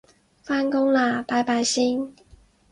[0.41, 2.11] 返工喇拜拜先